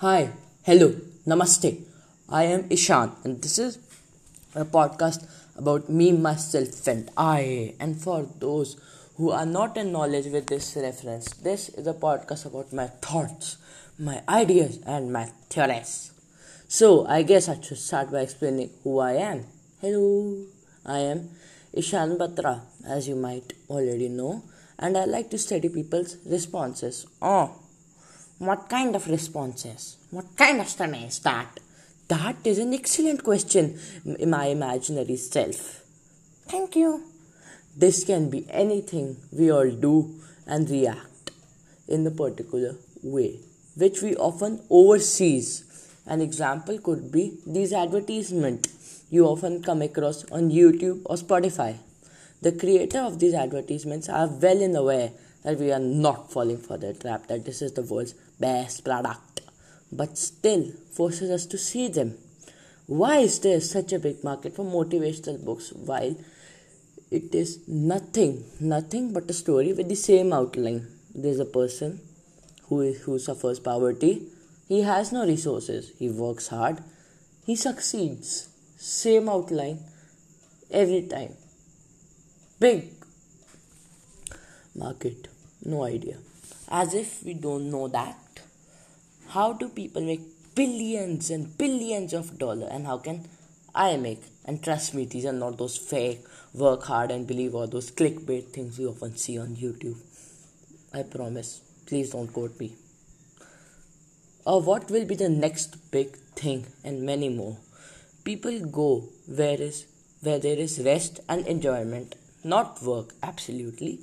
[0.00, 0.30] Hi,
[0.64, 0.94] hello,
[1.26, 1.82] namaste.
[2.28, 3.78] I am Ishan, and this is
[4.54, 5.26] a podcast
[5.56, 7.74] about me, myself, and I.
[7.80, 8.76] And for those
[9.16, 13.56] who are not in knowledge with this reference, this is a podcast about my thoughts,
[13.98, 16.10] my ideas, and my theories.
[16.68, 19.46] So, I guess I should start by explaining who I am.
[19.80, 20.44] Hello,
[20.84, 21.30] I am
[21.72, 24.42] Ishan Batra, as you might already know,
[24.78, 27.06] and I like to study people's responses.
[27.22, 27.62] Oh,
[28.38, 29.96] what kind of responses?
[30.10, 31.58] What kind of study is that?
[32.08, 33.78] That is an excellent question,
[34.26, 35.82] my imaginary self.
[36.46, 37.02] Thank you.
[37.76, 40.14] This can be anything we all do
[40.46, 41.30] and react
[41.88, 43.40] in a particular way,
[43.76, 45.64] which we often oversees.
[46.06, 51.76] An example could be these advertisements you often come across on YouTube or Spotify.
[52.42, 55.10] The creator of these advertisements are well in aware
[55.42, 59.40] that we are not falling for the trap that this is the world's best product,
[59.92, 62.18] but still forces us to see them.
[62.86, 66.16] Why is there such a big market for motivational books while
[67.10, 70.86] it is nothing, nothing but a story with the same outline?
[71.14, 72.00] There's a person
[72.68, 74.28] who, is, who suffers poverty.
[74.68, 75.92] He has no resources.
[75.98, 76.82] He works hard.
[77.44, 78.48] He succeeds.
[78.76, 79.80] Same outline
[80.70, 81.34] every time.
[82.60, 82.92] Big
[84.74, 85.28] market.
[85.64, 86.18] No idea.
[86.68, 88.16] As if we don't know that.
[89.36, 90.22] How do people make
[90.54, 93.28] billions and billions of dollars and how can
[93.74, 94.22] I make?
[94.46, 98.46] And trust me, these are not those fake work hard and believe all those clickbait
[98.54, 99.98] things we often see on YouTube.
[100.94, 101.60] I promise.
[101.84, 102.72] Please don't quote me.
[104.46, 107.58] Or what will be the next big thing and many more.
[108.24, 109.84] People go where is
[110.22, 114.00] where there is rest and enjoyment, not work, absolutely.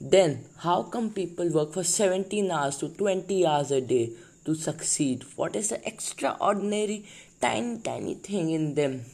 [0.00, 4.12] Then, how come people work for 17 hours to 20 hours a day
[4.44, 5.24] to succeed?
[5.36, 7.06] What is the extraordinary,
[7.40, 9.04] tiny, tiny thing in them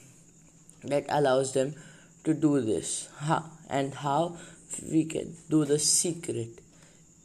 [0.85, 1.75] that allows them
[2.25, 3.09] to do this?
[3.19, 4.37] How, and how
[4.91, 6.61] we can do the secret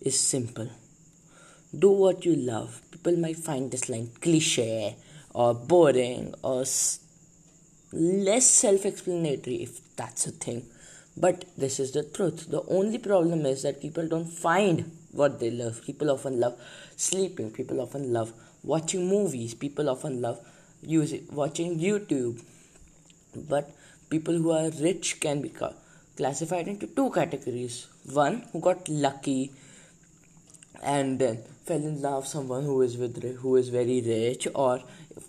[0.01, 0.69] is simple.
[1.78, 2.81] Do what you love.
[2.91, 4.95] People might find this line cliche
[5.34, 6.66] or boring or
[7.94, 10.66] less self explanatory if that's a thing
[11.17, 12.49] but this is the truth.
[12.49, 15.83] The only problem is that people don't find what they love.
[15.85, 16.59] People often love
[16.95, 17.51] sleeping.
[17.51, 18.33] People often love
[18.63, 19.53] watching movies.
[19.53, 20.39] People often love
[20.81, 22.41] using watching YouTube.
[23.35, 23.72] But
[24.09, 25.53] people who are rich can be
[26.16, 27.88] classified into two categories.
[28.05, 29.51] One who got lucky
[30.81, 34.81] and then fell in love with someone who is with who is very rich or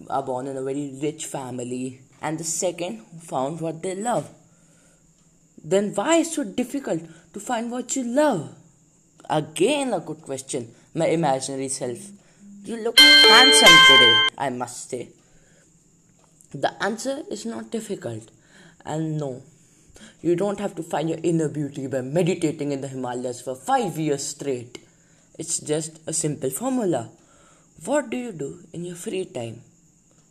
[0.09, 4.31] are born in a very rich family and the second who found what they love
[5.65, 7.03] then why is it so difficult
[7.33, 8.55] to find what you love?
[9.31, 11.99] Again, a good question, my imaginary self.
[12.65, 15.09] You look handsome today, I must say.
[16.53, 18.31] The answer is not difficult,
[18.85, 19.43] and no,
[20.21, 23.99] you don't have to find your inner beauty by meditating in the Himalayas for five
[23.99, 24.79] years straight.
[25.39, 27.11] It's just a simple formula.
[27.85, 29.63] What do you do in your free time?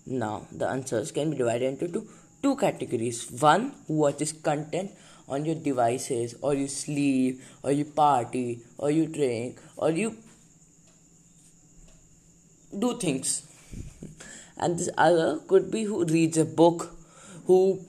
[0.05, 2.07] Now, the answers can be divided into two,
[2.41, 3.29] two categories.
[3.31, 4.91] One who watches content
[5.27, 10.15] on your devices or you sleep or you party or you drink or you
[12.77, 13.47] do things.
[14.57, 16.95] And this other could be who reads a book
[17.45, 17.81] who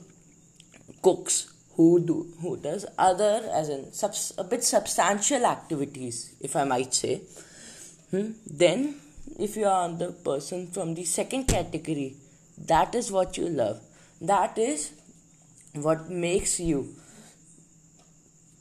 [1.02, 6.64] cooks who do who does other as in subs, a bit substantial activities if i
[6.64, 7.22] might say.
[8.10, 8.32] Hmm?
[8.46, 8.96] then
[9.38, 12.14] if you are the person from the second category
[12.66, 13.80] that is what you love.
[14.20, 14.92] That is
[15.74, 16.94] what makes you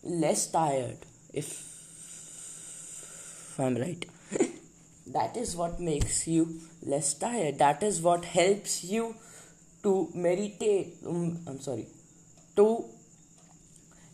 [0.04, 0.98] less tired
[1.34, 1.72] if
[3.60, 4.06] I'm right.
[5.08, 7.60] that is what makes you less tired.
[7.60, 9.16] That is what helps you
[9.84, 10.96] to meditate.
[11.06, 11.88] Um, I'm sorry,
[12.56, 12.86] to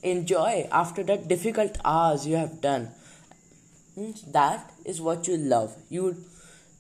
[0.03, 2.89] enjoy after that difficult hours you have done.
[4.27, 5.75] That is what you love.
[5.89, 6.23] You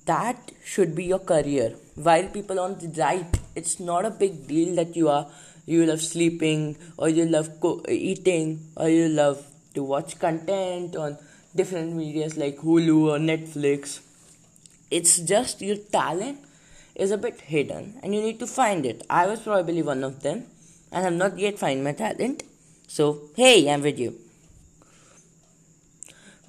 [0.05, 1.75] that should be your career.
[1.95, 5.27] While people on the right, it's not a big deal that you are
[5.67, 11.17] you love sleeping or you love co- eating or you love to watch content on
[11.55, 13.99] different medias like Hulu or Netflix.
[14.89, 16.39] It's just your talent
[16.95, 19.03] is a bit hidden and you need to find it.
[19.09, 20.45] I was probably one of them
[20.91, 22.43] and I have not yet found my talent.
[22.87, 24.15] So, hey, I'm with you.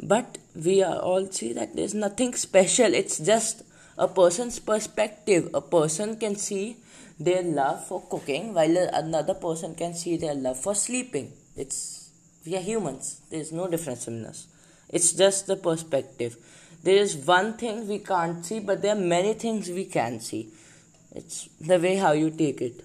[0.01, 3.63] But we all see that there's nothing special, it's just
[3.99, 5.51] a person's perspective.
[5.55, 6.77] A person can see
[7.19, 12.13] their love for cooking while another person can see their love for sleeping it's
[12.47, 14.47] we are humans there's no difference in us
[14.89, 16.37] it's just the perspective
[16.83, 20.49] there is one thing we can't see, but there are many things we can see.
[21.15, 22.85] It's the way how you take it.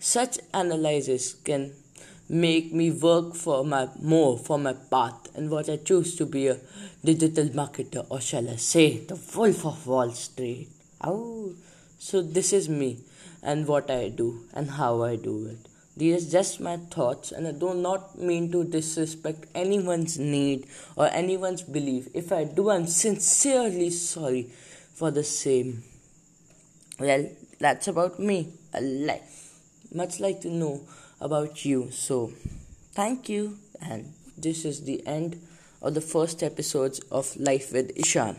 [0.00, 1.72] Such analysis can
[2.34, 6.48] make me work for my more for my path and what I choose to be
[6.48, 6.58] a
[7.04, 10.68] digital marketer or shall I say the wolf of Wall Street.
[11.00, 11.52] Oh,
[11.98, 12.98] so this is me
[13.40, 15.68] and what I do and how I do it.
[15.96, 20.66] These are just my thoughts, and I do not mean to disrespect anyone's need
[20.96, 22.08] or anyone's belief.
[22.14, 24.50] If I do, I'm sincerely sorry
[24.94, 25.84] for the same.
[26.98, 28.54] Well, that's about me.
[28.74, 29.22] I like
[29.92, 30.80] much like to know
[31.20, 31.90] about you.
[31.90, 32.32] So,
[32.92, 35.40] thank you, and this is the end
[35.82, 38.36] of the first episodes of Life with Ishan.